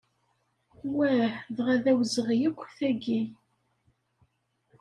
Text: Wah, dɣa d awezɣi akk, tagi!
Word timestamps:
Wah, 0.95 1.29
dɣa 1.55 1.75
d 1.83 1.85
awezɣi 1.91 2.37
akk, 2.49 2.59
tagi! 2.77 3.21